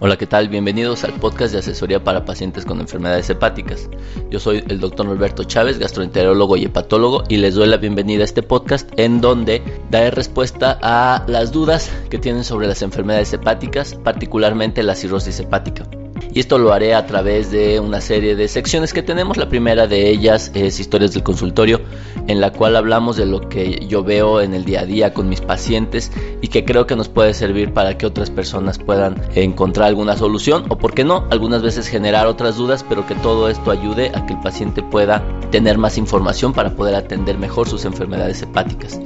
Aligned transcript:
Hola, 0.00 0.16
¿qué 0.16 0.26
tal? 0.26 0.48
Bienvenidos 0.48 1.02
al 1.04 1.14
podcast 1.14 1.52
de 1.52 1.58
asesoría 1.58 2.02
para 2.02 2.24
pacientes 2.24 2.64
con 2.64 2.80
enfermedades 2.80 3.28
hepáticas. 3.30 3.90
Yo 4.30 4.38
soy 4.38 4.64
el 4.68 4.78
doctor 4.78 5.06
Norberto 5.06 5.44
Chávez, 5.44 5.78
gastroenterólogo 5.78 6.56
y 6.56 6.64
hepatólogo, 6.64 7.24
y 7.28 7.38
les 7.38 7.56
doy 7.56 7.66
la 7.66 7.76
bienvenida 7.78 8.22
a 8.22 8.24
este 8.24 8.42
podcast 8.42 8.88
en 8.96 9.20
donde 9.20 9.62
daré 9.90 10.12
respuesta 10.12 10.78
a 10.82 11.24
las 11.26 11.50
dudas 11.50 11.90
que 12.10 12.18
tienen 12.18 12.44
sobre 12.44 12.68
las 12.68 12.82
enfermedades 12.82 13.32
hepáticas, 13.32 13.96
particularmente 13.96 14.82
la 14.82 14.94
cirrosis 14.94 15.40
hepática 15.40 15.84
y 16.32 16.40
esto 16.40 16.58
lo 16.58 16.72
haré 16.72 16.94
a 16.94 17.06
través 17.06 17.50
de 17.50 17.80
una 17.80 18.00
serie 18.00 18.36
de 18.36 18.48
secciones 18.48 18.92
que 18.92 19.02
tenemos. 19.02 19.36
La 19.36 19.48
primera 19.48 19.86
de 19.86 20.08
ellas 20.08 20.50
es 20.54 20.80
historias 20.80 21.12
del 21.12 21.22
consultorio, 21.22 21.80
en 22.26 22.40
la 22.40 22.52
cual 22.52 22.76
hablamos 22.76 23.16
de 23.16 23.26
lo 23.26 23.48
que 23.48 23.86
yo 23.88 24.04
veo 24.04 24.40
en 24.40 24.54
el 24.54 24.64
día 24.64 24.80
a 24.80 24.86
día 24.86 25.14
con 25.14 25.28
mis 25.28 25.40
pacientes 25.40 26.12
y 26.40 26.48
que 26.48 26.64
creo 26.64 26.86
que 26.86 26.96
nos 26.96 27.08
puede 27.08 27.34
servir 27.34 27.72
para 27.72 27.96
que 27.96 28.06
otras 28.06 28.30
personas 28.30 28.78
puedan 28.78 29.20
encontrar 29.34 29.88
alguna 29.88 30.16
solución 30.16 30.64
o, 30.68 30.78
por 30.78 30.94
qué 30.94 31.04
no, 31.04 31.26
algunas 31.30 31.62
veces 31.62 31.88
generar 31.88 32.26
otras 32.26 32.56
dudas, 32.56 32.84
pero 32.88 33.06
que 33.06 33.14
todo 33.16 33.48
esto 33.48 33.70
ayude 33.70 34.12
a 34.14 34.26
que 34.26 34.34
el 34.34 34.40
paciente 34.40 34.82
pueda 34.82 35.22
tener 35.50 35.78
más 35.78 35.98
información 35.98 36.52
para 36.52 36.74
poder 36.74 36.94
atender 36.94 37.38
mejor 37.38 37.68
sus 37.68 37.84
enfermedades 37.84 38.42
hepáticas. 38.42 39.00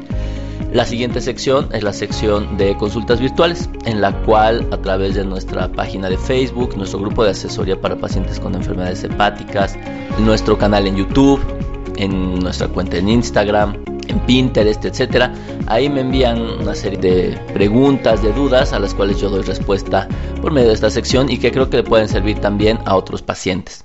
La 0.73 0.87
siguiente 0.87 1.21
sección 1.21 1.69
es 1.73 1.83
la 1.83 1.93
sección 1.93 2.57
de 2.57 2.75
consultas 2.79 3.21
virtuales, 3.21 3.69
en 3.85 4.01
la 4.01 4.11
cual 4.23 4.67
a 4.73 4.79
través 4.79 5.15
de 5.15 5.23
nuestra 5.23 5.71
página 5.71 6.09
de 6.09 6.17
Facebook, 6.17 6.79
nuestro 6.79 6.99
grupo 6.99 7.25
de 7.25 7.33
asesoría 7.33 7.79
para 7.79 7.97
pacientes 7.97 8.41
con 8.41 8.55
enfermedades 8.55 9.05
hepáticas, 9.05 9.79
nuestro 10.19 10.57
canal 10.57 10.87
en 10.87 10.97
YouTube, 10.97 11.43
en 11.97 12.39
nuestra 12.39 12.69
cuenta 12.69 12.97
en 12.97 13.11
Instagram, 13.11 13.77
en 14.09 14.19
Pinterest, 14.21 14.83
etcétera, 14.83 15.35
ahí 15.67 15.91
me 15.91 16.01
envían 16.01 16.41
una 16.41 16.75
serie 16.75 16.99
de 16.99 17.39
preguntas, 17.53 18.23
de 18.23 18.33
dudas 18.33 18.73
a 18.73 18.79
las 18.79 18.95
cuales 18.95 19.21
yo 19.21 19.29
doy 19.29 19.43
respuesta 19.43 20.09
por 20.41 20.53
medio 20.53 20.69
de 20.69 20.75
esta 20.75 20.89
sección 20.89 21.31
y 21.31 21.37
que 21.37 21.53
creo 21.53 21.69
que 21.69 21.77
le 21.77 21.83
pueden 21.83 22.09
servir 22.09 22.39
también 22.39 22.79
a 22.87 22.97
otros 22.97 23.21
pacientes. 23.21 23.85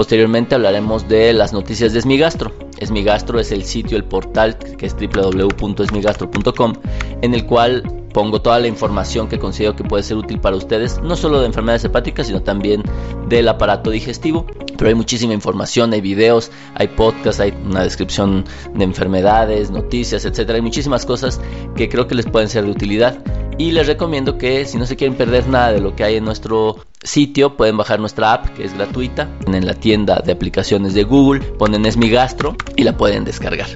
Posteriormente 0.00 0.54
hablaremos 0.54 1.08
de 1.08 1.34
las 1.34 1.52
noticias 1.52 1.92
de 1.92 1.98
Esmigastro. 1.98 2.54
Esmigastro 2.78 3.38
es 3.38 3.52
el 3.52 3.64
sitio, 3.64 3.98
el 3.98 4.04
portal 4.04 4.56
que 4.56 4.86
es 4.86 4.96
www.esmigastro.com 4.96 6.72
en 7.20 7.34
el 7.34 7.44
cual 7.44 7.82
pongo 8.14 8.40
toda 8.40 8.58
la 8.60 8.66
información 8.66 9.28
que 9.28 9.38
considero 9.38 9.76
que 9.76 9.84
puede 9.84 10.02
ser 10.02 10.16
útil 10.16 10.40
para 10.40 10.56
ustedes, 10.56 11.02
no 11.02 11.16
solo 11.16 11.40
de 11.40 11.46
enfermedades 11.48 11.84
hepáticas, 11.84 12.28
sino 12.28 12.40
también 12.40 12.82
del 13.28 13.46
aparato 13.46 13.90
digestivo. 13.90 14.46
Pero 14.78 14.88
hay 14.88 14.94
muchísima 14.94 15.34
información, 15.34 15.92
hay 15.92 16.00
videos, 16.00 16.50
hay 16.76 16.88
podcasts, 16.88 17.38
hay 17.38 17.52
una 17.62 17.82
descripción 17.82 18.46
de 18.72 18.84
enfermedades, 18.84 19.70
noticias, 19.70 20.24
etcétera. 20.24 20.56
Hay 20.56 20.62
muchísimas 20.62 21.04
cosas 21.04 21.42
que 21.76 21.90
creo 21.90 22.06
que 22.06 22.14
les 22.14 22.24
pueden 22.24 22.48
ser 22.48 22.64
de 22.64 22.70
utilidad. 22.70 23.22
Y 23.60 23.72
les 23.72 23.86
recomiendo 23.86 24.38
que 24.38 24.64
si 24.64 24.78
no 24.78 24.86
se 24.86 24.96
quieren 24.96 25.18
perder 25.18 25.46
nada 25.46 25.70
de 25.70 25.82
lo 25.82 25.94
que 25.94 26.02
hay 26.02 26.16
en 26.16 26.24
nuestro 26.24 26.78
sitio, 27.02 27.58
pueden 27.58 27.76
bajar 27.76 28.00
nuestra 28.00 28.32
app 28.32 28.46
que 28.56 28.64
es 28.64 28.72
gratuita. 28.72 29.28
En 29.46 29.66
la 29.66 29.74
tienda 29.74 30.22
de 30.24 30.32
aplicaciones 30.32 30.94
de 30.94 31.04
Google 31.04 31.40
ponen 31.58 31.84
Es 31.84 31.98
mi 31.98 32.08
gastro 32.08 32.56
y 32.76 32.84
la 32.84 32.96
pueden 32.96 33.24
descargar. 33.24 33.66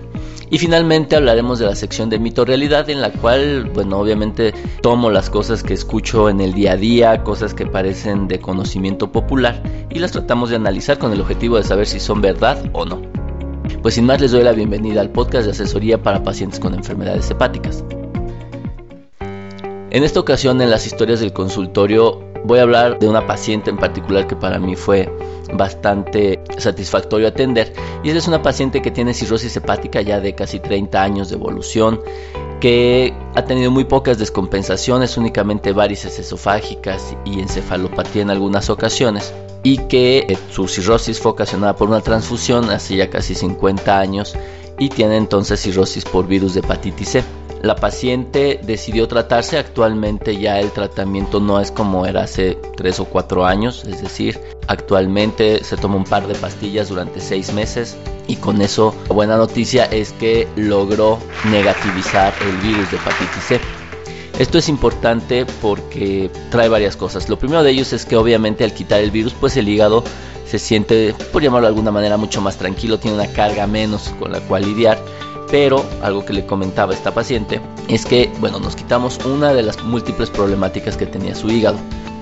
Y 0.49 0.57
finalmente 0.57 1.17
hablaremos 1.17 1.59
de 1.59 1.67
la 1.67 1.77
sección 1.77 2.09
de 2.09 2.19
mito 2.19 2.47
realidad 2.47 2.89
en 2.89 3.03
la 3.03 3.13
cual, 3.13 3.71
bueno, 3.75 3.99
obviamente 3.99 4.55
tomo 4.81 5.11
las 5.11 5.29
cosas 5.29 5.63
que 5.63 5.75
escucho 5.75 6.31
en 6.31 6.41
el 6.41 6.55
día 6.55 6.73
a 6.73 6.77
día, 6.77 7.23
cosas 7.23 7.53
que 7.53 7.67
parecen 7.67 8.27
de 8.27 8.41
conocimiento 8.41 9.13
popular 9.13 9.63
y 9.91 9.99
las 9.99 10.13
tratamos 10.13 10.49
de 10.49 10.57
analizar 10.57 10.97
con 10.97 11.13
el 11.13 11.21
objetivo 11.21 11.59
de 11.59 11.63
saber 11.63 11.87
si 11.87 12.01
son 12.01 12.23
verdad 12.23 12.71
o 12.73 12.87
no. 12.87 13.03
Pues 13.83 13.97
sin 13.97 14.07
más 14.07 14.19
les 14.19 14.33
doy 14.33 14.45
la 14.45 14.53
bienvenida 14.53 15.03
al 15.03 15.11
podcast 15.11 15.45
de 15.45 15.51
asesoría 15.51 16.03
para 16.03 16.23
pacientes 16.23 16.59
con 16.59 16.73
enfermedades 16.73 17.31
hepáticas. 17.31 17.85
En 19.95 20.03
esta 20.03 20.19
ocasión, 20.19 20.61
en 20.61 20.71
las 20.71 20.87
historias 20.89 21.21
del 21.21 21.33
consultorio, 21.33 22.19
voy 22.43 22.59
a 22.59 22.63
hablar 22.63 22.99
de 22.99 23.09
una 23.09 23.29
paciente 23.29 23.71
en 23.71 23.77
particular 23.77 24.27
que 24.27 24.35
para 24.35 24.59
mí 24.59 24.75
fue 24.75 25.09
bastante 25.53 26.43
satisfactorio 26.59 27.29
atender. 27.29 27.73
Y 28.03 28.11
es 28.11 28.27
una 28.27 28.43
paciente 28.43 28.83
que 28.83 28.91
tiene 28.91 29.15
cirrosis 29.15 29.57
hepática 29.57 30.03
ya 30.03 30.19
de 30.19 30.35
casi 30.35 30.59
30 30.59 31.01
años 31.01 31.29
de 31.29 31.37
evolución, 31.37 32.01
que 32.59 33.15
ha 33.37 33.45
tenido 33.45 33.71
muy 33.71 33.85
pocas 33.85 34.19
descompensaciones, 34.19 35.17
únicamente 35.17 35.71
varices 35.71 36.19
esofágicas 36.19 37.17
y 37.25 37.39
encefalopatía 37.39 38.23
en 38.23 38.31
algunas 38.31 38.71
ocasiones. 38.71 39.33
Y 39.63 39.79
que 39.87 40.27
eh, 40.29 40.37
su 40.51 40.67
cirrosis 40.67 41.21
fue 41.21 41.31
ocasionada 41.31 41.77
por 41.77 41.89
una 41.89 42.01
transfusión 42.01 42.69
hace 42.71 42.97
ya 42.97 43.11
casi 43.11 43.37
50 43.37 43.97
años 43.97 44.35
y 44.77 44.89
tiene 44.89 45.19
entonces 45.19 45.61
cirrosis 45.61 46.05
por 46.05 46.27
virus 46.27 46.55
de 46.55 46.61
hepatitis 46.61 47.11
C. 47.11 47.25
La 47.65 47.77
paciente 47.77 48.61
decidió 48.63 49.09
tratarse, 49.09 49.57
actualmente 49.57 50.37
ya 50.37 50.61
el 50.61 50.71
tratamiento 50.71 51.41
no 51.41 51.61
es 51.61 51.71
como 51.71 52.05
era 52.05 52.25
hace 52.25 52.59
3 52.77 53.01
o 53.01 53.05
4 53.07 53.47
años, 53.47 53.85
es 53.87 54.03
decir, 54.03 54.39
actualmente 54.67 55.65
se 55.65 55.79
toma 55.79 55.97
un 55.97 56.05
par 56.05 56.27
de 56.27 56.35
pastillas 56.35 56.91
durante 56.91 57.23
6 57.23 57.55
meses 57.55 57.97
y 58.29 58.37
con 58.37 58.61
eso 58.61 58.95
la 59.09 59.15
buena 59.15 59.39
noticia 59.39 59.87
es 59.87 60.13
que 60.13 60.47
logró 60.57 61.19
negativizar 61.51 62.35
el 62.47 62.55
virus 62.59 62.91
de 62.91 62.99
hepatitis 62.99 63.45
C. 63.45 63.61
Esto 64.39 64.59
es 64.59 64.69
importante 64.69 65.47
porque 65.63 66.31
trae 66.51 66.69
varias 66.69 66.99
cosas. 66.99 67.31
Lo 67.31 67.39
primero 67.39 67.63
de 67.63 67.71
ellos 67.71 67.95
es 67.95 68.05
que 68.05 68.17
obviamente 68.17 68.65
al 68.65 68.75
quitar 68.75 69.01
el 69.01 69.11
virus, 69.11 69.33
pues 69.33 69.57
el 69.57 69.71
hígado 69.71 70.05
se 70.47 70.59
siente, 70.59 71.15
por 71.33 71.43
llamarlo 71.43 71.69
de 71.69 71.71
alguna 71.71 71.91
manera, 71.91 72.19
mucho 72.19 72.43
más 72.43 72.59
tranquilo, 72.59 72.99
tiene 72.99 73.17
una 73.17 73.33
carga 73.33 73.67
menos 73.67 74.13
con 74.19 74.33
la 74.33 74.41
cual 74.41 74.65
lidiar 74.65 74.99
pero 75.55 75.87
algo 76.03 76.25
que 76.25 76.33
le 76.33 76.45
comentaba 76.45 76.91
a 76.91 76.97
esta 76.97 77.15
paciente 77.15 77.61
es 77.87 78.05
que, 78.05 78.29
bueno, 78.41 78.59
nos 78.59 78.75
quitamos 78.75 79.25
una 79.25 79.55
de 79.55 79.63
las 79.63 79.81
múltiples 79.85 80.29
problemáticas 80.29 80.97
que 80.97 81.07
tenía 81.07 81.37
su 81.37 81.49
hígado. 81.49 81.79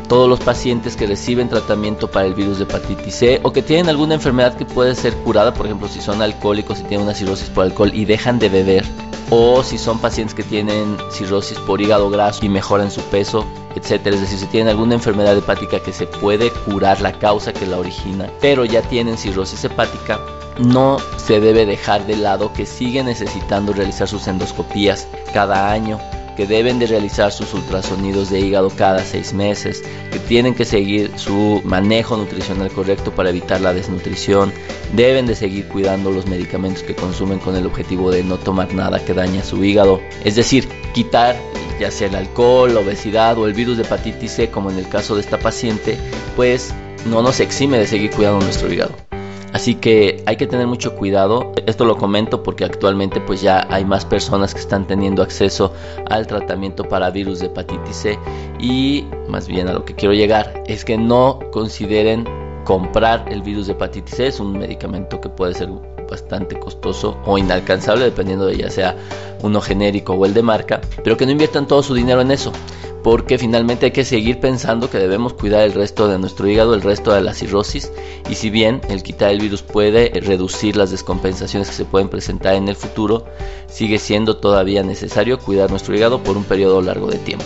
Todos 0.07 0.29
los 0.29 0.39
pacientes 0.41 0.97
que 0.97 1.07
reciben 1.07 1.49
tratamiento 1.49 2.11
para 2.11 2.27
el 2.27 2.35
virus 2.35 2.59
de 2.59 2.65
hepatitis 2.65 3.15
C 3.15 3.41
o 3.43 3.51
que 3.51 3.63
tienen 3.63 3.89
alguna 3.89 4.13
enfermedad 4.13 4.55
que 4.55 4.67
puede 4.67 4.95
ser 4.95 5.15
curada, 5.15 5.55
por 5.55 5.65
ejemplo, 5.65 5.89
si 5.89 6.03
son 6.03 6.21
alcohólicos 6.21 6.81
y 6.81 6.83
tienen 6.83 7.07
una 7.07 7.15
cirrosis 7.15 7.49
por 7.49 7.65
alcohol 7.65 7.91
y 7.95 8.05
dejan 8.05 8.39
de 8.39 8.51
beber, 8.51 8.85
o 9.31 9.63
si 9.63 9.79
son 9.79 9.99
pacientes 9.99 10.35
que 10.35 10.43
tienen 10.43 10.99
cirrosis 11.11 11.59
por 11.61 11.81
hígado 11.81 12.11
graso 12.11 12.45
y 12.45 12.51
mejoran 12.51 12.91
su 12.91 13.01
peso, 13.01 13.47
etcétera. 13.75 14.15
Es 14.15 14.21
decir, 14.21 14.41
si 14.41 14.47
tienen 14.49 14.69
alguna 14.69 14.93
enfermedad 14.93 15.35
hepática 15.35 15.81
que 15.81 15.95
se 15.95 16.07
puede 16.07 16.51
curar 16.67 17.01
la 17.01 17.15
causa 17.15 17.55
que 17.55 17.67
la 17.67 17.79
origina, 17.79 18.29
pero 18.43 18.67
ya 18.67 18.83
tienen 18.83 19.17
cirrosis 19.17 19.65
hepática, 19.65 20.21
no 20.59 20.99
se 21.17 21.41
debe 21.41 21.67
dejar 21.67 22.07
de 22.07 22.17
lado 22.17 22.53
que 22.53 22.67
siguen 22.67 23.07
necesitando 23.07 23.73
realizar 23.73 24.09
sus 24.09 24.27
endoscopías 24.27 25.07
cada 25.33 25.71
año 25.73 25.99
que 26.37 26.47
deben 26.47 26.79
de 26.79 26.87
realizar 26.87 27.31
sus 27.33 27.53
ultrasonidos 27.53 28.31
de 28.31 28.41
hígado 28.41 28.71
cada 28.71 29.05
seis 29.05 29.33
meses, 29.33 29.83
que 30.11 30.19
tienen 30.19 30.55
que 30.55 30.65
seguir 30.65 31.11
su 31.17 31.61
manejo 31.65 32.17
nutricional 32.17 32.71
correcto 32.71 33.13
para 33.13 33.31
evitar 33.31 33.61
la 33.61 33.75
desnutrición, 33.75 34.53
deben 34.95 35.27
de 35.27 35.35
seguir 35.35 35.69
cuidando 35.69 36.11
los 36.11 36.27
medicamentos 36.27 36.83
que 36.83 36.95
consumen 36.95 37.39
con 37.39 37.57
el 37.57 37.67
objetivo 37.67 38.11
de 38.11 38.25
no 38.25 38.39
tomar 38.39 38.73
nada 38.73 39.05
que 39.05 39.15
dañe 39.15 39.43
su 39.43 39.63
hígado, 39.63 40.01
es 40.25 40.35
decir, 40.35 40.69
quitar 40.95 41.37
ya 41.79 41.91
sea 41.91 42.09
el 42.09 42.15
alcohol, 42.15 42.75
la 42.75 42.81
obesidad 42.81 43.37
o 43.39 43.47
el 43.47 43.55
virus 43.55 43.77
de 43.77 43.83
hepatitis 43.83 44.33
C 44.33 44.51
como 44.51 44.71
en 44.71 44.79
el 44.79 44.89
caso 44.89 45.15
de 45.17 45.21
esta 45.21 45.39
paciente, 45.39 45.99
pues 46.37 46.73
no 47.07 47.23
nos 47.23 47.41
exime 47.41 47.79
de 47.79 47.87
seguir 47.87 48.11
cuidando 48.11 48.45
nuestro 48.45 48.73
hígado. 48.73 48.95
Así 49.53 49.75
que 49.75 50.12
hay 50.27 50.37
que 50.37 50.47
tener 50.47 50.67
mucho 50.67 50.95
cuidado. 50.97 51.53
Esto 51.67 51.85
lo 51.85 51.97
comento 51.97 52.43
porque 52.43 52.65
actualmente 52.65 53.21
pues 53.21 53.43
ya 53.43 53.67
hay 53.71 53.85
más 53.85 54.05
personas 54.05 54.55
que 54.55 54.61
están 54.61 54.87
teniendo 54.87 55.23
acceso 55.23 55.73
al 56.09 56.27
tratamiento 56.27 56.85
para 56.85 57.11
virus 57.11 57.41
de 57.41 57.47
hepatitis 57.47 57.97
C 57.97 58.19
y 58.59 59.07
más 59.29 59.49
bien 59.49 59.69
a 59.69 59.73
lo 59.73 59.85
que 59.85 59.95
quiero 59.95 60.15
llegar 60.15 60.63
es 60.67 60.85
que 60.85 60.97
no 60.97 61.39
consideren 61.53 62.25
comprar 62.65 63.25
el 63.29 63.43
virus 63.43 63.67
de 63.67 63.73
hepatitis 63.73 64.17
C. 64.17 64.27
Es 64.27 64.41
un 64.41 64.59
medicamento 64.59 65.21
que 65.21 65.29
puede 65.29 65.55
ser 65.55 65.71
bastante 66.13 66.59
costoso 66.59 67.17
o 67.25 67.39
inalcanzable 67.39 68.05
dependiendo 68.05 68.47
de 68.47 68.59
ya 68.59 68.71
sea 68.71 68.97
uno 69.43 69.61
genérico 69.61 70.13
o 70.13 70.27
el 70.27 70.35
de 70.35 70.43
marca, 70.43 70.81
pero 71.03 71.17
que 71.17 71.27
no 71.27 71.33
inviertan 71.33 71.67
todo 71.67 71.83
su 71.83 71.95
dinero 71.95 72.21
en 72.21 72.31
eso 72.31 72.53
porque 73.03 73.39
finalmente 73.39 73.87
hay 73.87 73.93
que 73.93 74.05
seguir 74.05 74.39
pensando 74.39 74.89
que 74.89 74.99
debemos 74.99 75.33
cuidar 75.35 75.63
el 75.63 75.73
resto 75.73 76.09
de 76.09 76.19
nuestro 76.19 76.47
hígado, 76.47 76.75
el 76.75 76.83
resto 76.83 77.13
de 77.13 77.21
la 77.21 77.35
cirrosis, 77.35 77.91
y 78.31 78.37
si 78.37 78.51
bien 78.51 78.81
el 78.89 79.03
quitar 79.03 79.31
el 79.31 79.41
virus 79.41 79.63
puede 79.63 80.11
reducir 80.21 80.77
las 80.77 80.91
descompensaciones 80.91 81.69
que 81.69 81.75
se 81.75 81.85
pueden 81.85 82.09
presentar 82.09 82.55
en 82.55 82.69
el 82.69 82.77
futuro, 82.77 83.25
sigue 83.67 83.99
siendo 83.99 84.37
todavía 84.37 84.83
necesario 84.83 85.39
cuidar 85.39 85.71
nuestro 85.71 85.95
hígado 85.97 86.23
por 86.23 86.37
un 86.37 86.45
periodo 86.45 86.81
largo 86.81 87.09
de 87.09 87.19
tiempo. 87.19 87.45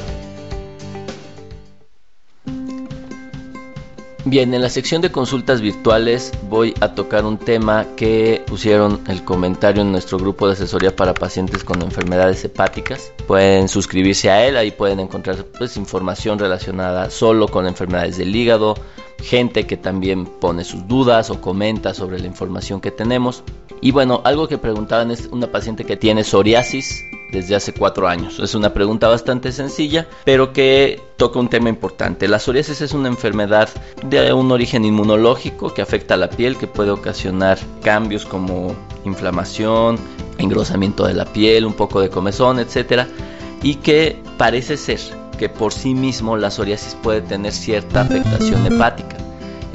Bien, 4.29 4.53
en 4.55 4.61
la 4.61 4.71
sección 4.71 5.03
de 5.03 5.13
consultas 5.13 5.61
virtuales 5.61 6.33
voy 6.51 6.75
a 6.81 6.97
tocar 6.97 7.25
un 7.25 7.39
tema 7.39 7.87
que 7.95 8.43
pusieron 8.45 9.01
el 9.07 9.23
comentario 9.23 9.83
en 9.83 9.93
nuestro 9.93 10.19
grupo 10.19 10.49
de 10.49 10.55
asesoría 10.55 10.97
para 10.97 11.15
pacientes 11.15 11.63
con 11.63 11.81
enfermedades 11.81 12.45
hepáticas. 12.45 13.13
Pueden 13.29 13.69
suscribirse 13.69 14.29
a 14.29 14.45
él, 14.45 14.57
ahí 14.57 14.73
pueden 14.73 14.99
encontrar 14.99 15.45
pues, 15.57 15.77
información 15.77 16.41
relacionada 16.41 17.09
solo 17.09 17.47
con 17.47 17.69
enfermedades 17.69 18.19
del 18.19 18.35
hígado, 18.35 18.75
gente 19.23 19.65
que 19.65 19.77
también 19.77 20.27
pone 20.27 20.65
sus 20.65 20.89
dudas 20.89 21.31
o 21.31 21.41
comenta 21.41 21.95
sobre 21.95 22.19
la 22.19 22.27
información 22.27 22.81
que 22.81 22.91
tenemos. 22.91 23.45
Y 23.81 23.93
bueno, 23.93 24.23
algo 24.25 24.49
que 24.49 24.59
preguntaban 24.59 25.13
es 25.13 25.29
una 25.31 25.53
paciente 25.53 25.85
que 25.85 25.97
tiene 25.97 26.25
psoriasis 26.25 27.05
desde 27.31 27.55
hace 27.55 27.73
cuatro 27.73 28.09
años. 28.09 28.39
Es 28.39 28.55
una 28.55 28.73
pregunta 28.73 29.09
bastante 29.09 29.53
sencilla, 29.53 30.07
pero 30.25 30.53
que 30.53 31.01
toca 31.17 31.39
un 31.39 31.49
tema 31.49 31.69
importante. 31.69 32.29
La 32.29 32.39
psoriasis 32.39 32.81
es 32.81 32.93
una 32.93 33.09
enfermedad 33.09 33.69
de 34.05 34.33
un 34.33 34.51
origen 34.53 34.85
inmunológico 34.85 35.73
que 35.75 35.83
afecta 35.83 36.15
a 36.15 36.19
la 36.19 36.31
piel, 36.31 36.57
que 36.57 36.67
puede 36.67 36.91
ocasionar 36.91 37.59
cambios 37.83 38.27
como 38.27 38.75
inflamación, 39.05 39.99
engrosamiento 40.39 41.07
de 41.07 41.15
la 41.15 41.25
piel, 41.25 41.67
un 41.67 41.75
poco 41.75 42.01
de 42.01 42.11
comezón, 42.11 42.59
etc. 42.59 43.07
Y 43.63 43.77
que 43.77 44.23
parece 44.39 44.77
ser 44.77 45.01
que 45.39 45.49
por 45.49 45.73
sí 45.73 45.95
mismo 45.95 46.37
la 46.37 46.51
psoriasis 46.51 46.97
puede 47.03 47.21
tener 47.21 47.53
cierta 47.53 48.03
afectación 48.03 48.67
hepática. 48.67 49.26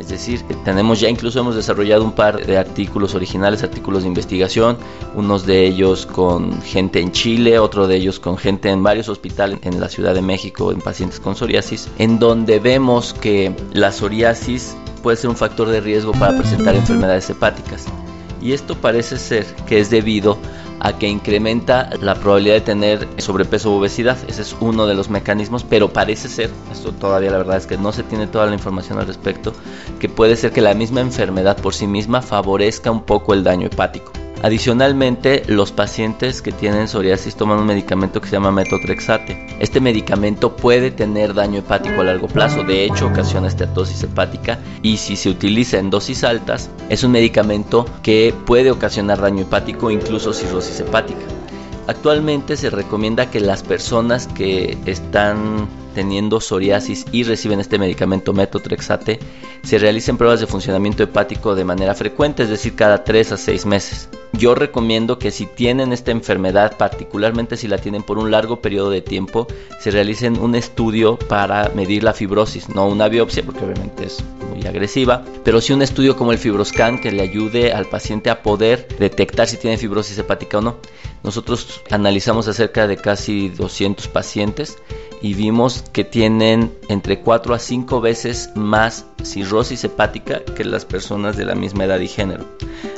Es 0.02 0.10
decir, 0.10 0.42
tenemos 0.66 1.00
ya 1.00 1.10
incluso 1.10 1.40
hemos 1.40 1.56
desarrollado 1.56 2.04
un 2.04 2.14
par 2.14 2.44
de 2.44 2.58
artículos 2.58 3.14
originales, 3.14 3.62
artículos 3.62 4.02
de 4.02 4.08
investigación, 4.08 4.80
unos 5.14 5.46
de 5.46 5.64
ellos 5.64 6.08
con 6.08 6.60
gente 6.64 7.00
en 7.00 7.12
Chile, 7.12 7.60
otro 7.60 7.86
de 7.86 7.98
ellos 7.98 8.20
con 8.20 8.36
gente 8.36 8.72
en 8.72 8.82
varios 8.82 9.10
hospitales 9.10 9.60
en 9.62 9.80
la 9.80 9.90
Ciudad 9.90 10.16
de 10.16 10.24
México 10.24 10.72
en 10.72 10.82
pacientes 10.82 11.20
con 11.20 11.36
psoriasis, 11.36 11.88
en 12.00 12.18
donde 12.18 12.58
vemos 12.58 13.14
que 13.14 13.56
la 13.74 13.92
psoriasis 13.92 14.76
puede 15.04 15.18
ser 15.18 15.30
un 15.30 15.36
factor 15.36 15.70
de 15.70 15.82
riesgo 15.82 16.14
para 16.14 16.36
presentar 16.36 16.74
enfermedades 16.76 17.30
hepáticas. 17.30 17.86
Y 18.42 18.54
esto 18.54 18.74
parece 18.74 19.20
ser 19.20 19.46
que 19.68 19.80
es 19.80 19.92
debido 19.92 20.40
a 20.84 20.98
que 20.98 21.08
incrementa 21.08 21.90
la 22.02 22.16
probabilidad 22.16 22.56
de 22.56 22.62
tener 22.62 23.08
sobrepeso 23.18 23.72
o 23.72 23.78
obesidad. 23.78 24.18
Ese 24.28 24.42
es 24.42 24.56
uno 24.60 24.88
de 24.88 24.96
los 24.96 25.10
mecanismos, 25.10 25.64
pero 25.64 25.94
parece 25.94 26.28
ser, 26.28 26.50
esto 26.72 26.92
todavía 26.92 27.30
la 27.30 27.38
verdad 27.38 27.58
es 27.58 27.68
que 27.68 27.78
no 27.78 27.92
se 27.92 28.04
tiene 28.04 28.26
toda 28.26 28.48
la 28.48 28.54
información 28.54 28.98
al 28.98 29.08
respecto, 29.08 29.54
que 30.00 30.10
puede 30.10 30.36
ser 30.36 30.52
que 30.52 30.62
la 30.62 30.74
misma 30.74 31.02
enfermedad 31.02 31.58
por 31.58 31.76
sí 31.76 31.86
misma 31.86 32.22
favorezca 32.22 32.90
un 32.90 33.04
poco 33.04 33.34
el 33.34 33.44
daño 33.44 33.68
hepático. 33.68 34.12
Adicionalmente, 34.44 35.44
los 35.46 35.72
pacientes 35.72 36.42
que 36.42 36.52
tienen 36.52 36.88
psoriasis 36.88 37.36
toman 37.36 37.60
un 37.60 37.68
medicamento 37.68 38.20
que 38.20 38.28
se 38.28 38.34
llama 38.34 38.52
metotrexate. 38.52 39.56
Este 39.60 39.80
medicamento 39.80 40.56
puede 40.56 40.90
tener 40.90 41.36
daño 41.36 41.60
hepático 41.60 42.02
a 42.02 42.06
largo 42.06 42.28
plazo, 42.28 42.64
de 42.64 42.86
hecho 42.86 43.06
ocasiona 43.06 43.48
esteatosis 43.48 44.02
hepática 44.02 44.58
y 44.82 44.98
si 44.98 45.16
se 45.16 45.30
utiliza 45.30 45.78
en 45.78 45.92
dosis 45.92 46.24
altas, 46.24 46.72
es 46.90 47.04
un 47.04 47.12
medicamento 47.12 47.86
que 48.02 48.34
puede 48.48 48.72
ocasionar 48.72 49.22
daño 49.22 49.44
hepático, 49.44 49.92
incluso 49.92 50.34
cirrosis 50.34 50.80
hepática. 50.80 51.22
Actualmente 51.86 52.58
se 52.58 52.72
recomienda 52.72 53.30
que 53.30 53.42
las 53.42 53.62
personas 53.62 54.28
que 54.28 54.76
están 54.88 55.68
teniendo 55.94 56.40
psoriasis 56.40 57.06
y 57.12 57.24
reciben 57.24 57.60
este 57.60 57.80
medicamento 57.80 58.34
metotrexate 58.34 59.20
se 59.64 59.78
realicen 59.78 60.18
pruebas 60.18 60.40
de 60.40 60.48
funcionamiento 60.48 61.04
hepático 61.04 61.56
de 61.56 61.66
manera 61.66 61.94
frecuente, 61.94 62.44
es 62.44 62.50
decir, 62.50 62.76
cada 62.76 63.04
3 63.04 63.34
a 63.34 63.38
6 63.38 63.66
meses. 63.66 64.10
Yo 64.34 64.56
recomiendo 64.56 65.20
que 65.20 65.30
si 65.30 65.46
tienen 65.46 65.92
esta 65.92 66.12
enfermedad, 66.12 66.78
particularmente 66.78 67.58
si 67.58 67.68
la 67.68 67.78
tienen 67.78 68.02
por 68.02 68.18
un 68.18 68.32
largo 68.32 68.62
periodo 68.62 68.90
de 68.90 69.02
tiempo, 69.02 69.46
se 69.80 69.92
realicen 69.92 70.40
un 70.40 70.56
estudio 70.56 71.18
para 71.18 71.70
medir 71.76 72.04
la 72.04 72.14
fibrosis, 72.14 72.70
no 72.70 72.88
una 72.88 73.10
biopsia 73.10 73.44
porque 73.44 73.66
obviamente 73.66 74.06
es 74.06 74.24
muy 74.50 74.66
agresiva, 74.66 75.24
pero 75.44 75.60
sí 75.60 75.74
un 75.74 75.82
estudio 75.82 76.16
como 76.16 76.32
el 76.32 76.38
fibroscan 76.38 77.00
que 77.00 77.12
le 77.12 77.22
ayude 77.22 77.74
al 77.74 77.88
paciente 77.88 78.30
a 78.30 78.42
poder 78.42 78.88
detectar 79.00 79.48
si 79.48 79.58
tiene 79.58 79.78
fibrosis 79.78 80.18
hepática 80.18 80.60
o 80.60 80.62
no. 80.62 80.78
Nosotros 81.24 81.82
analizamos 81.92 82.48
acerca 82.48 82.88
de 82.88 82.98
casi 82.98 83.50
200 83.50 84.08
pacientes 84.08 84.78
y 85.22 85.34
vimos 85.34 85.84
que 85.92 86.04
tienen 86.04 86.72
entre 86.90 87.20
4 87.20 87.54
a 87.54 87.60
5 87.60 88.02
veces 88.02 88.50
más 88.56 89.06
cirrosis 89.24 89.84
hepática 89.84 90.42
que 90.44 90.66
las 90.66 90.86
personas 90.86 91.38
de 91.38 91.46
la 91.46 91.56
misma 91.56 91.86
edad 91.86 92.00
y 92.00 92.08
género. 92.08 92.46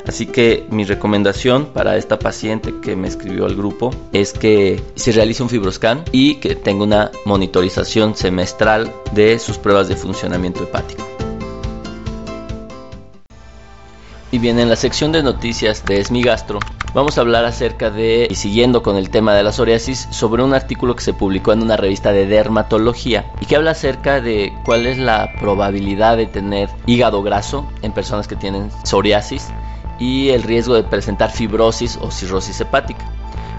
Así 0.07 0.25
que 0.25 0.65
mi 0.69 0.83
recomendación 0.83 1.67
para 1.67 1.97
esta 1.97 2.19
paciente 2.19 2.73
que 2.81 2.95
me 2.95 3.07
escribió 3.07 3.45
al 3.45 3.55
grupo 3.55 3.91
es 4.11 4.33
que 4.33 4.81
se 4.95 5.11
realice 5.11 5.43
un 5.43 5.49
fibroscan 5.49 6.03
y 6.11 6.35
que 6.35 6.55
tenga 6.55 6.83
una 6.83 7.11
monitorización 7.25 8.15
semestral 8.15 8.91
de 9.13 9.39
sus 9.39 9.57
pruebas 9.57 9.87
de 9.87 9.95
funcionamiento 9.95 10.63
hepático. 10.63 11.22
Bien, 14.43 14.59
en 14.59 14.67
la 14.67 14.75
sección 14.75 15.13
de 15.13 15.23
noticias 15.23 15.85
de 15.85 16.01
Esmigastro 16.01 16.59
vamos 16.93 17.17
a 17.17 17.21
hablar 17.21 17.45
acerca 17.45 17.89
de, 17.89 18.27
y 18.29 18.35
siguiendo 18.35 18.83
con 18.83 18.97
el 18.97 19.09
tema 19.09 19.33
de 19.33 19.41
la 19.41 19.53
psoriasis, 19.53 20.09
sobre 20.11 20.43
un 20.43 20.53
artículo 20.53 20.97
que 20.97 21.01
se 21.01 21.13
publicó 21.13 21.53
en 21.53 21.61
una 21.61 21.77
revista 21.77 22.11
de 22.11 22.25
dermatología 22.25 23.25
y 23.39 23.45
que 23.45 23.55
habla 23.55 23.71
acerca 23.71 24.19
de 24.19 24.53
cuál 24.65 24.85
es 24.85 24.97
la 24.97 25.37
probabilidad 25.37 26.17
de 26.17 26.25
tener 26.25 26.69
hígado 26.85 27.23
graso 27.23 27.71
en 27.83 27.93
personas 27.93 28.27
que 28.27 28.35
tienen 28.35 28.69
psoriasis 28.83 29.47
y 29.99 30.29
el 30.29 30.43
riesgo 30.43 30.73
de 30.75 30.83
presentar 30.83 31.31
fibrosis 31.31 31.97
o 32.01 32.11
cirrosis 32.11 32.59
hepática. 32.61 33.05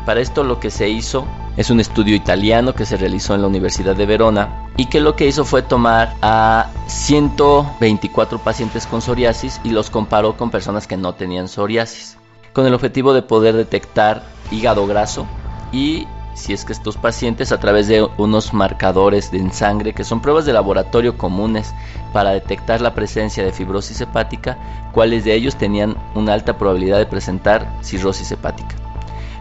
Para 0.07 0.21
esto 0.21 0.45
lo 0.45 0.61
que 0.61 0.71
se 0.71 0.89
hizo 0.89 1.27
es 1.57 1.71
un 1.71 1.81
estudio 1.81 2.15
italiano 2.15 2.75
que 2.75 2.85
se 2.85 2.97
realizó 2.97 3.35
en 3.35 3.43
la 3.43 3.49
Universidad 3.49 3.97
de 3.97 4.07
Verona 4.07 4.69
y 4.77 4.87
que 4.87 5.01
lo 5.01 5.17
que 5.17 5.27
hizo 5.27 5.45
fue 5.45 5.63
tomar 5.63 6.15
a 6.21 6.69
124 6.89 8.39
pacientes 8.41 8.87
con 8.87 9.01
psoriasis 9.01 9.61
y 9.65 9.71
los 9.71 9.89
comparó 9.91 10.37
con 10.37 10.51
personas 10.51 10.87
que 10.87 10.97
no 10.97 11.15
tenían 11.15 11.49
psoriasis, 11.49 12.19
con 12.53 12.67
el 12.67 12.75
objetivo 12.75 13.15
de 13.15 13.23
poder 13.23 13.55
detectar 13.55 14.25
hígado 14.51 14.87
graso 14.87 15.27
y 15.73 16.07
si 16.35 16.53
es 16.53 16.65
que 16.65 16.73
estos 16.73 16.97
pacientes 16.97 17.53
a 17.53 17.61
través 17.61 17.87
de 17.87 18.07
unos 18.19 18.53
marcadores 18.53 19.33
en 19.33 19.53
sangre 19.53 19.95
que 19.95 20.05
son 20.05 20.21
pruebas 20.21 20.45
de 20.45 20.53
laboratorio 20.53 21.17
comunes 21.17 21.73
para 22.13 22.31
detectar 22.31 22.81
la 22.81 22.95
presencia 22.95 23.45
de 23.45 23.53
fibrosis 23.53 24.01
hepática, 24.01 24.59
cuáles 24.93 25.25
de 25.25 25.35
ellos 25.35 25.57
tenían 25.57 25.97
una 26.15 26.35
alta 26.35 26.59
probabilidad 26.59 26.99
de 26.99 27.07
presentar 27.07 27.73
cirrosis 27.83 28.31
hepática. 28.33 28.75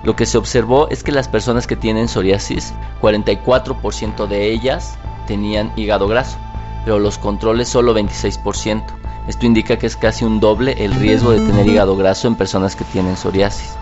Lo 0.04 0.16
que 0.16 0.26
se 0.26 0.38
observó 0.38 0.90
es 0.90 1.04
que 1.04 1.12
las 1.12 1.28
personas 1.28 1.66
que 1.66 1.76
tienen 1.76 2.08
psoriasis, 2.08 2.74
44% 3.02 4.28
de 4.28 4.52
ellas 4.52 4.98
tenían 5.28 5.72
hígado 5.76 6.08
graso, 6.08 6.38
pero 6.84 7.00
los 7.00 7.18
controles 7.18 7.70
solo 7.70 7.96
26%. 7.96 8.84
Esto 9.28 9.46
indica 9.46 9.78
que 9.78 9.88
es 9.88 9.96
casi 9.96 10.26
un 10.26 10.42
doble 10.42 10.76
el 10.84 10.94
riesgo 10.96 11.32
de 11.32 11.40
tener 11.40 11.66
hígado 11.68 11.96
graso 11.96 12.28
en 12.28 12.36
personas 12.36 12.76
que 12.76 12.84
tienen 12.84 13.16
psoriasis. 13.16 13.76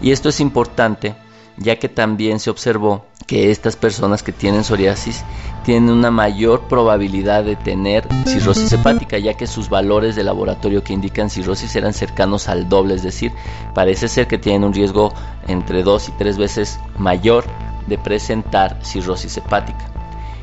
Y 0.00 0.12
esto 0.12 0.28
es 0.28 0.38
importante 0.38 1.16
ya 1.56 1.78
que 1.78 1.88
también 1.88 2.40
se 2.40 2.50
observó 2.50 3.04
que 3.26 3.50
estas 3.50 3.76
personas 3.76 4.22
que 4.22 4.32
tienen 4.32 4.64
psoriasis 4.64 5.24
tienen 5.64 5.88
una 5.90 6.10
mayor 6.10 6.68
probabilidad 6.68 7.44
de 7.44 7.56
tener 7.56 8.06
cirrosis 8.26 8.72
hepática, 8.72 9.18
ya 9.18 9.34
que 9.34 9.46
sus 9.46 9.70
valores 9.70 10.14
de 10.14 10.24
laboratorio 10.24 10.84
que 10.84 10.92
indican 10.92 11.30
cirrosis 11.30 11.74
eran 11.74 11.94
cercanos 11.94 12.48
al 12.48 12.68
doble, 12.68 12.94
es 12.94 13.02
decir, 13.02 13.32
parece 13.74 14.08
ser 14.08 14.26
que 14.26 14.36
tienen 14.36 14.64
un 14.64 14.74
riesgo 14.74 15.14
entre 15.48 15.82
dos 15.82 16.08
y 16.08 16.12
tres 16.12 16.36
veces 16.36 16.78
mayor 16.98 17.44
de 17.86 17.96
presentar 17.96 18.78
cirrosis 18.82 19.36
hepática. 19.38 19.90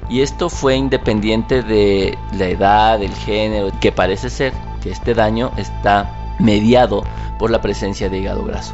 Y 0.09 0.21
esto 0.21 0.50
fue 0.50 0.75
independiente 0.75 1.62
de 1.62 2.17
la 2.33 2.47
edad, 2.47 3.01
el 3.01 3.13
género, 3.13 3.71
que 3.79 3.91
parece 3.91 4.29
ser 4.29 4.53
que 4.81 4.89
este 4.89 5.13
daño 5.13 5.51
está 5.57 6.36
mediado 6.39 7.03
por 7.38 7.51
la 7.51 7.62
presencia 7.62 8.09
de 8.09 8.17
hígado 8.17 8.43
graso. 8.43 8.74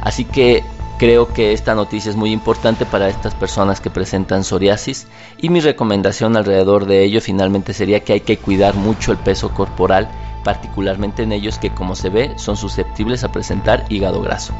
Así 0.00 0.24
que 0.24 0.62
Creo 0.98 1.32
que 1.32 1.52
esta 1.52 1.76
noticia 1.76 2.10
es 2.10 2.16
muy 2.16 2.32
importante 2.32 2.84
para 2.84 3.08
estas 3.08 3.32
personas 3.32 3.80
que 3.80 3.88
presentan 3.88 4.42
psoriasis 4.42 5.06
y 5.40 5.48
mi 5.48 5.60
recomendación 5.60 6.36
alrededor 6.36 6.86
de 6.86 7.04
ello 7.04 7.20
finalmente 7.20 7.72
sería 7.72 8.00
que 8.00 8.14
hay 8.14 8.20
que 8.20 8.36
cuidar 8.36 8.74
mucho 8.74 9.12
el 9.12 9.18
peso 9.18 9.54
corporal, 9.54 10.08
particularmente 10.42 11.22
en 11.22 11.30
ellos 11.30 11.60
que 11.60 11.70
como 11.70 11.94
se 11.94 12.10
ve 12.10 12.32
son 12.36 12.56
susceptibles 12.56 13.22
a 13.22 13.30
presentar 13.30 13.84
hígado 13.88 14.20
graso. 14.22 14.52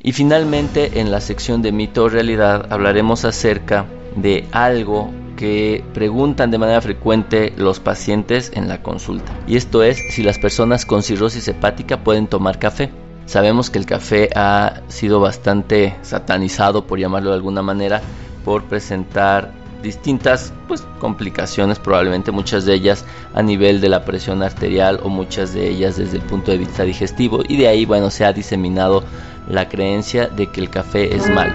Y 0.00 0.12
finalmente 0.12 1.00
en 1.00 1.10
la 1.10 1.20
sección 1.20 1.60
de 1.60 1.72
mito 1.72 2.04
o 2.04 2.08
realidad 2.08 2.72
hablaremos 2.72 3.24
acerca 3.24 3.86
de 4.14 4.46
algo 4.52 5.10
que 5.36 5.82
preguntan 5.92 6.52
de 6.52 6.58
manera 6.58 6.80
frecuente 6.80 7.52
los 7.56 7.80
pacientes 7.80 8.52
en 8.54 8.68
la 8.68 8.80
consulta. 8.80 9.32
Y 9.48 9.56
esto 9.56 9.82
es 9.82 9.98
si 10.10 10.22
las 10.22 10.38
personas 10.38 10.86
con 10.86 11.02
cirrosis 11.02 11.48
hepática 11.48 12.04
pueden 12.04 12.28
tomar 12.28 12.60
café. 12.60 12.90
Sabemos 13.26 13.70
que 13.70 13.78
el 13.78 13.86
café 13.86 14.30
ha 14.34 14.82
sido 14.88 15.20
bastante 15.20 15.96
satanizado, 16.02 16.86
por 16.86 16.98
llamarlo 16.98 17.30
de 17.30 17.36
alguna 17.36 17.62
manera, 17.62 18.02
por 18.44 18.64
presentar 18.64 19.52
distintas 19.82 20.52
pues, 20.68 20.82
complicaciones, 20.98 21.78
probablemente 21.78 22.30
muchas 22.30 22.64
de 22.64 22.74
ellas 22.74 23.04
a 23.34 23.42
nivel 23.42 23.80
de 23.80 23.88
la 23.88 24.04
presión 24.04 24.42
arterial 24.42 25.00
o 25.02 25.08
muchas 25.08 25.52
de 25.52 25.68
ellas 25.68 25.96
desde 25.96 26.18
el 26.18 26.22
punto 26.22 26.52
de 26.52 26.58
vista 26.58 26.84
digestivo 26.84 27.42
y 27.46 27.56
de 27.56 27.68
ahí 27.68 27.84
bueno 27.84 28.10
se 28.10 28.24
ha 28.24 28.32
diseminado 28.32 29.02
la 29.48 29.68
creencia 29.68 30.28
de 30.28 30.46
que 30.46 30.60
el 30.60 30.70
café 30.70 31.14
es 31.14 31.28
mal 31.28 31.54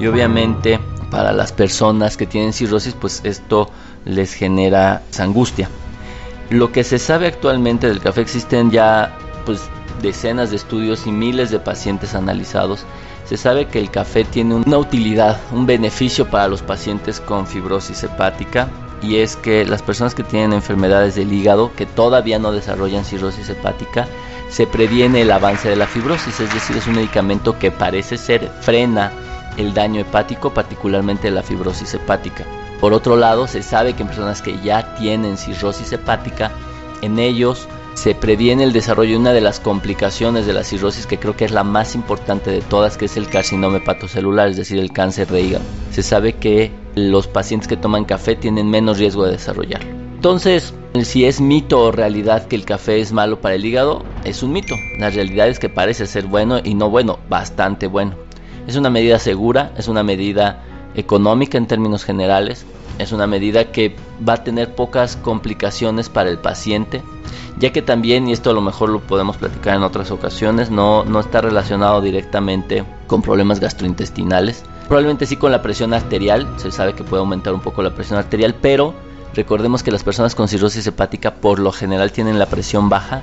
y 0.00 0.06
obviamente 0.06 0.80
para 1.10 1.32
las 1.32 1.52
personas 1.52 2.16
que 2.16 2.26
tienen 2.26 2.52
cirrosis 2.52 2.94
pues 2.94 3.20
esto 3.24 3.70
les 4.04 4.32
genera 4.32 5.02
angustia. 5.18 5.68
Lo 6.50 6.72
que 6.72 6.82
se 6.82 6.98
sabe 6.98 7.26
actualmente 7.26 7.88
del 7.88 8.00
café 8.00 8.22
existen 8.22 8.70
ya 8.70 9.14
pues 9.44 9.60
decenas 10.00 10.50
de 10.50 10.56
estudios 10.56 11.06
y 11.06 11.12
miles 11.12 11.50
de 11.50 11.58
pacientes 11.58 12.14
analizados. 12.14 12.84
Se 13.24 13.36
sabe 13.36 13.66
que 13.66 13.78
el 13.78 13.90
café 13.90 14.24
tiene 14.24 14.54
una 14.54 14.78
utilidad, 14.78 15.38
un 15.52 15.66
beneficio 15.66 16.28
para 16.28 16.48
los 16.48 16.62
pacientes 16.62 17.20
con 17.20 17.46
fibrosis 17.46 18.02
hepática 18.02 18.68
y 19.02 19.16
es 19.16 19.36
que 19.36 19.64
las 19.64 19.82
personas 19.82 20.14
que 20.14 20.24
tienen 20.24 20.52
enfermedades 20.52 21.14
del 21.14 21.32
hígado 21.32 21.72
que 21.74 21.86
todavía 21.86 22.38
no 22.38 22.52
desarrollan 22.52 23.04
cirrosis 23.04 23.48
hepática 23.48 24.08
se 24.48 24.66
previene 24.66 25.22
el 25.22 25.30
avance 25.30 25.68
de 25.68 25.76
la 25.76 25.86
fibrosis, 25.86 26.40
es 26.40 26.52
decir, 26.52 26.76
es 26.76 26.86
un 26.86 26.94
medicamento 26.94 27.58
que 27.58 27.70
parece 27.70 28.16
ser 28.16 28.50
frena 28.60 29.12
el 29.58 29.74
daño 29.74 30.00
hepático, 30.00 30.54
particularmente 30.54 31.30
la 31.30 31.42
fibrosis 31.42 31.92
hepática. 31.94 32.44
Por 32.80 32.92
otro 32.92 33.16
lado, 33.16 33.46
se 33.46 33.62
sabe 33.62 33.92
que 33.92 34.02
en 34.02 34.08
personas 34.08 34.40
que 34.40 34.58
ya 34.60 34.94
tienen 34.94 35.36
cirrosis 35.36 35.92
hepática, 35.92 36.50
en 37.02 37.18
ellos 37.18 37.68
se 37.98 38.14
previene 38.14 38.62
el 38.62 38.72
desarrollo 38.72 39.10
de 39.10 39.18
una 39.18 39.32
de 39.32 39.40
las 39.40 39.58
complicaciones 39.58 40.46
de 40.46 40.52
la 40.52 40.62
cirrosis 40.62 41.04
que 41.04 41.18
creo 41.18 41.34
que 41.34 41.44
es 41.44 41.50
la 41.50 41.64
más 41.64 41.96
importante 41.96 42.48
de 42.48 42.60
todas, 42.60 42.96
que 42.96 43.06
es 43.06 43.16
el 43.16 43.28
carcinoma 43.28 43.78
hepatocelular, 43.78 44.50
es 44.50 44.56
decir, 44.56 44.78
el 44.78 44.92
cáncer 44.92 45.26
de 45.26 45.42
hígado. 45.42 45.64
Se 45.90 46.04
sabe 46.04 46.34
que 46.34 46.70
los 46.94 47.26
pacientes 47.26 47.66
que 47.66 47.76
toman 47.76 48.04
café 48.04 48.36
tienen 48.36 48.70
menos 48.70 48.98
riesgo 48.98 49.24
de 49.24 49.32
desarrollarlo. 49.32 49.90
Entonces, 50.14 50.74
si 51.02 51.24
es 51.24 51.40
mito 51.40 51.80
o 51.80 51.90
realidad 51.90 52.46
que 52.46 52.54
el 52.54 52.64
café 52.64 53.00
es 53.00 53.10
malo 53.10 53.40
para 53.40 53.56
el 53.56 53.64
hígado, 53.64 54.04
es 54.22 54.44
un 54.44 54.52
mito. 54.52 54.76
La 55.00 55.10
realidad 55.10 55.48
es 55.48 55.58
que 55.58 55.68
parece 55.68 56.06
ser 56.06 56.26
bueno 56.26 56.60
y 56.62 56.74
no 56.74 56.90
bueno, 56.90 57.18
bastante 57.28 57.88
bueno. 57.88 58.14
Es 58.68 58.76
una 58.76 58.90
medida 58.90 59.18
segura, 59.18 59.72
es 59.76 59.88
una 59.88 60.04
medida 60.04 60.62
económica 60.94 61.58
en 61.58 61.66
términos 61.66 62.04
generales, 62.04 62.64
es 62.98 63.12
una 63.12 63.26
medida 63.26 63.70
que 63.70 63.96
va 64.26 64.34
a 64.34 64.44
tener 64.44 64.74
pocas 64.74 65.16
complicaciones 65.16 66.08
para 66.08 66.30
el 66.30 66.38
paciente, 66.38 67.02
ya 67.58 67.72
que 67.72 67.82
también, 67.82 68.28
y 68.28 68.32
esto 68.32 68.50
a 68.50 68.54
lo 68.54 68.60
mejor 68.60 68.90
lo 68.90 69.00
podemos 69.00 69.36
platicar 69.36 69.76
en 69.76 69.82
otras 69.82 70.10
ocasiones, 70.10 70.70
no, 70.70 71.04
no 71.04 71.20
está 71.20 71.40
relacionado 71.40 72.00
directamente 72.00 72.84
con 73.06 73.22
problemas 73.22 73.60
gastrointestinales. 73.60 74.64
Probablemente 74.86 75.26
sí 75.26 75.36
con 75.36 75.52
la 75.52 75.62
presión 75.62 75.94
arterial, 75.94 76.48
se 76.56 76.70
sabe 76.70 76.94
que 76.94 77.04
puede 77.04 77.20
aumentar 77.20 77.54
un 77.54 77.60
poco 77.60 77.82
la 77.82 77.94
presión 77.94 78.18
arterial, 78.18 78.54
pero 78.60 78.94
recordemos 79.34 79.82
que 79.82 79.90
las 79.90 80.04
personas 80.04 80.34
con 80.34 80.48
cirrosis 80.48 80.86
hepática 80.86 81.34
por 81.34 81.58
lo 81.58 81.72
general 81.72 82.12
tienen 82.12 82.38
la 82.38 82.46
presión 82.46 82.88
baja 82.88 83.22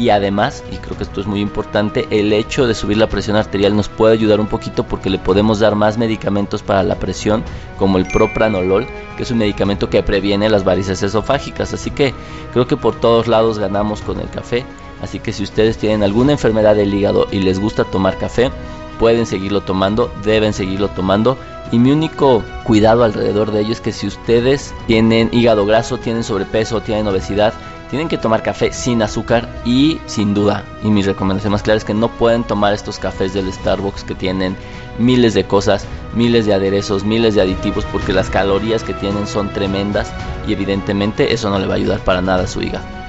y 0.00 0.08
además, 0.08 0.64
y 0.72 0.76
creo 0.76 0.96
que 0.96 1.02
esto 1.02 1.20
es 1.20 1.26
muy 1.26 1.40
importante, 1.40 2.08
el 2.08 2.32
hecho 2.32 2.66
de 2.66 2.74
subir 2.74 2.96
la 2.96 3.10
presión 3.10 3.36
arterial 3.36 3.76
nos 3.76 3.90
puede 3.90 4.14
ayudar 4.14 4.40
un 4.40 4.46
poquito 4.46 4.84
porque 4.84 5.10
le 5.10 5.18
podemos 5.18 5.58
dar 5.58 5.74
más 5.74 5.98
medicamentos 5.98 6.62
para 6.62 6.82
la 6.82 6.94
presión, 6.94 7.44
como 7.78 7.98
el 7.98 8.06
propranolol, 8.06 8.86
que 9.18 9.24
es 9.24 9.30
un 9.30 9.36
medicamento 9.36 9.90
que 9.90 10.02
previene 10.02 10.48
las 10.48 10.64
varices 10.64 11.02
esofágicas. 11.02 11.74
Así 11.74 11.90
que 11.90 12.14
creo 12.54 12.66
que 12.66 12.78
por 12.78 12.98
todos 12.98 13.28
lados 13.28 13.58
ganamos 13.58 14.00
con 14.00 14.18
el 14.20 14.30
café. 14.30 14.64
Así 15.02 15.18
que 15.20 15.34
si 15.34 15.42
ustedes 15.42 15.76
tienen 15.76 16.02
alguna 16.02 16.32
enfermedad 16.32 16.76
del 16.76 16.94
hígado 16.94 17.26
y 17.30 17.40
les 17.40 17.60
gusta 17.60 17.84
tomar 17.84 18.16
café, 18.16 18.50
pueden 18.98 19.26
seguirlo 19.26 19.60
tomando, 19.60 20.10
deben 20.24 20.54
seguirlo 20.54 20.88
tomando. 20.88 21.36
Y 21.72 21.78
mi 21.78 21.92
único 21.92 22.42
cuidado 22.64 23.04
alrededor 23.04 23.52
de 23.52 23.60
ello 23.60 23.72
es 23.72 23.82
que 23.82 23.92
si 23.92 24.06
ustedes 24.06 24.74
tienen 24.86 25.28
hígado 25.30 25.66
graso, 25.66 25.98
tienen 25.98 26.24
sobrepeso, 26.24 26.80
tienen 26.80 27.06
obesidad, 27.06 27.52
tienen 27.90 28.08
que 28.08 28.18
tomar 28.18 28.42
café 28.42 28.72
sin 28.72 29.02
azúcar 29.02 29.48
y 29.64 30.00
sin 30.06 30.32
duda, 30.32 30.64
y 30.82 30.88
mi 30.88 31.02
recomendación 31.02 31.52
más 31.52 31.62
clara 31.62 31.76
es 31.76 31.84
que 31.84 31.92
no 31.92 32.08
pueden 32.08 32.44
tomar 32.44 32.72
estos 32.72 32.98
cafés 32.98 33.34
del 33.34 33.52
Starbucks 33.52 34.04
que 34.04 34.14
tienen 34.14 34.56
miles 34.98 35.34
de 35.34 35.44
cosas, 35.44 35.84
miles 36.14 36.46
de 36.46 36.54
aderezos, 36.54 37.04
miles 37.04 37.34
de 37.34 37.42
aditivos 37.42 37.84
porque 37.90 38.12
las 38.12 38.30
calorías 38.30 38.84
que 38.84 38.94
tienen 38.94 39.26
son 39.26 39.52
tremendas 39.52 40.12
y 40.46 40.52
evidentemente 40.52 41.34
eso 41.34 41.50
no 41.50 41.58
le 41.58 41.66
va 41.66 41.74
a 41.74 41.76
ayudar 41.76 42.00
para 42.00 42.22
nada 42.22 42.44
a 42.44 42.46
su 42.46 42.62
hígado. 42.62 42.99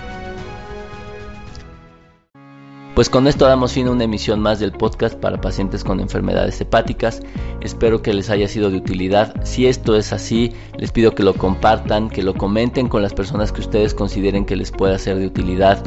Pues 2.95 3.10
con 3.10 3.25
esto 3.25 3.45
damos 3.45 3.71
fin 3.71 3.88
a 3.88 3.91
una 3.91 4.03
emisión 4.03 4.41
más 4.41 4.60
del 4.60 4.74
podcast 4.74 5.15
para 5.15 5.39
pacientes 5.39 5.81
con 5.81 6.01
enfermedades 6.01 6.60
hepáticas. 6.60 7.21
Espero 7.62 8.01
que 8.01 8.13
les 8.13 8.29
haya 8.29 8.50
sido 8.50 8.69
de 8.69 8.75
utilidad. 8.75 9.33
Si 9.45 9.65
esto 9.65 9.95
es 9.95 10.12
así, 10.12 10.51
les 10.77 10.91
pido 10.91 11.15
que 11.15 11.24
lo 11.24 11.33
compartan, 11.33 12.10
que 12.10 12.21
lo 12.21 12.33
comenten 12.33 12.89
con 12.89 13.01
las 13.01 13.13
personas 13.13 13.53
que 13.53 13.62
ustedes 13.62 13.93
consideren 13.93 14.43
que 14.43 14.57
les 14.57 14.71
pueda 14.71 15.00
ser 15.00 15.19
de 15.19 15.27
utilidad. 15.27 15.81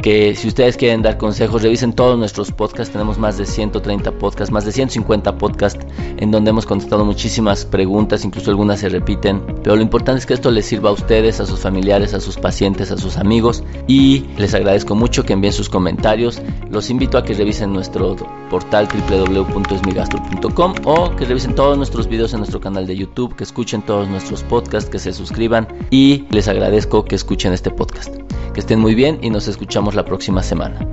Que 0.00 0.36
si 0.36 0.46
ustedes 0.46 0.76
quieren 0.76 1.02
dar 1.02 1.18
consejos, 1.18 1.62
revisen 1.62 1.92
todos 1.92 2.16
nuestros 2.16 2.52
podcasts. 2.52 2.92
Tenemos 2.92 3.18
más 3.18 3.36
de 3.36 3.46
130 3.46 4.12
podcasts, 4.12 4.52
más 4.52 4.64
de 4.64 4.70
150 4.70 5.36
podcasts 5.38 5.84
en 6.18 6.30
donde 6.30 6.50
hemos 6.50 6.66
contestado 6.66 7.04
muchísimas 7.04 7.64
preguntas, 7.64 8.24
incluso 8.24 8.50
algunas 8.50 8.78
se 8.78 8.88
repiten. 8.88 9.42
Pero 9.64 9.74
lo 9.74 9.82
importante 9.82 10.20
es 10.20 10.26
que 10.26 10.34
esto 10.34 10.52
les 10.52 10.66
sirva 10.66 10.90
a 10.90 10.92
ustedes, 10.92 11.40
a 11.40 11.46
sus 11.46 11.58
familiares, 11.58 12.14
a 12.14 12.20
sus 12.20 12.36
pacientes, 12.36 12.92
a 12.92 12.96
sus 12.96 13.16
amigos. 13.16 13.64
Y 13.88 14.26
les 14.38 14.54
agradezco 14.54 14.94
mucho 14.94 15.24
que 15.24 15.32
envíen 15.32 15.52
sus 15.52 15.68
comentarios 15.68 16.43
los 16.70 16.90
invito 16.90 17.18
a 17.18 17.24
que 17.24 17.34
revisen 17.34 17.72
nuestro 17.72 18.16
portal 18.50 18.88
www.esmigastro.com 18.88 20.74
o 20.84 21.16
que 21.16 21.24
revisen 21.24 21.54
todos 21.54 21.76
nuestros 21.76 22.08
videos 22.08 22.32
en 22.32 22.38
nuestro 22.40 22.60
canal 22.60 22.86
de 22.86 22.96
YouTube, 22.96 23.36
que 23.36 23.44
escuchen 23.44 23.82
todos 23.82 24.08
nuestros 24.08 24.42
podcasts, 24.42 24.90
que 24.90 24.98
se 24.98 25.12
suscriban 25.12 25.68
y 25.90 26.26
les 26.30 26.48
agradezco 26.48 27.04
que 27.04 27.14
escuchen 27.14 27.52
este 27.52 27.70
podcast. 27.70 28.14
Que 28.52 28.60
estén 28.60 28.80
muy 28.80 28.94
bien 28.94 29.18
y 29.22 29.30
nos 29.30 29.48
escuchamos 29.48 29.94
la 29.94 30.04
próxima 30.04 30.42
semana. 30.42 30.86